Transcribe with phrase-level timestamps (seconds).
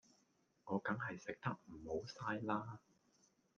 [0.65, 2.79] 我梗係食得唔好嘥啦